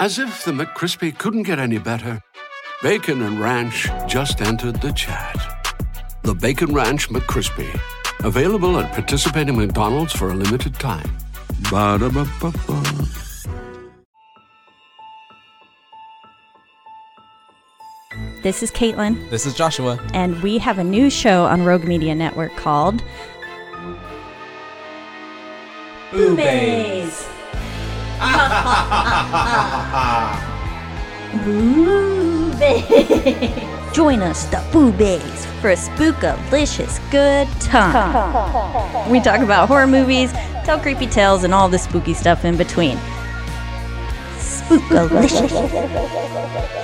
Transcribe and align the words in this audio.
As 0.00 0.18
if 0.18 0.46
the 0.46 0.52
McCrispy 0.52 1.16
couldn't 1.16 1.42
get 1.42 1.58
any 1.58 1.76
better, 1.76 2.22
Bacon 2.82 3.20
and 3.20 3.38
Ranch 3.38 3.86
just 4.08 4.40
entered 4.40 4.80
the 4.80 4.92
chat. 4.92 5.36
The 6.22 6.34
Bacon 6.34 6.72
Ranch 6.72 7.10
McCrispy, 7.10 7.68
available 8.24 8.78
at 8.78 8.90
participating 8.94 9.58
McDonald's 9.58 10.14
for 10.14 10.30
a 10.30 10.34
limited 10.34 10.72
time. 10.74 11.14
Ba-da-ba-ba-ba. 11.70 12.82
This 18.42 18.62
is 18.62 18.70
Caitlin, 18.70 19.28
This 19.28 19.44
is 19.44 19.54
Joshua. 19.54 20.00
and 20.14 20.42
we 20.42 20.56
have 20.56 20.78
a 20.78 20.84
new 20.84 21.10
show 21.10 21.44
on 21.44 21.62
Rogue 21.62 21.84
Media 21.84 22.14
Network 22.14 22.56
called 22.56 23.02
Boobies. 31.44 31.44
Boo 31.44 32.52
Baes. 32.58 33.94
Join 33.94 34.20
us, 34.22 34.44
the 34.46 34.62
Boo 34.72 34.92
Baes, 34.92 35.46
for 35.60 35.70
a 35.70 35.76
spookalicious 35.76 37.00
good 37.10 37.48
time. 37.60 39.10
We 39.10 39.20
talk 39.20 39.40
about 39.40 39.68
horror 39.68 39.86
movies, 39.86 40.32
tell 40.64 40.78
creepy 40.78 41.06
tales, 41.06 41.44
and 41.44 41.52
all 41.52 41.68
the 41.68 41.78
spooky 41.78 42.14
stuff 42.14 42.44
in 42.44 42.56
between. 42.56 42.96
Spookalicious. 44.38 45.50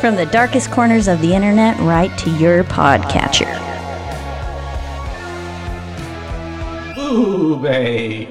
From 0.00 0.16
the 0.16 0.26
darkest 0.26 0.70
corners 0.70 1.06
of 1.08 1.20
the 1.20 1.34
internet 1.34 1.78
right 1.80 2.16
to 2.18 2.30
your 2.38 2.64
podcatcher. 2.64 3.52
Boo 6.94 7.56
Baes. 7.58 8.28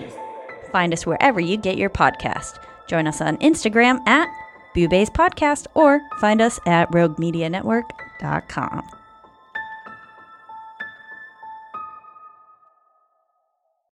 Find 0.71 0.91
us 0.91 1.05
wherever 1.05 1.39
you 1.39 1.55
get 1.55 1.77
your 1.77 1.89
podcast. 1.89 2.59
Join 2.87 3.07
us 3.07 3.21
on 3.21 3.37
Instagram 3.37 4.05
at 4.07 4.27
Boo 4.73 4.87
Baes 4.87 5.09
Podcast 5.09 5.67
or 5.73 6.01
find 6.19 6.41
us 6.41 6.59
at 6.65 6.91
roguemedianetwork.com. 6.91 9.04